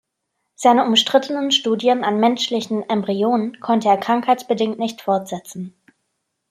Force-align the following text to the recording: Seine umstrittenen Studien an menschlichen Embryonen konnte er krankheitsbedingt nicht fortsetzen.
Seine 0.55 0.85
umstrittenen 0.85 1.51
Studien 1.51 2.03
an 2.03 2.19
menschlichen 2.19 2.81
Embryonen 2.89 3.59
konnte 3.59 3.87
er 3.89 3.99
krankheitsbedingt 3.99 4.79
nicht 4.79 5.03
fortsetzen. 5.03 5.75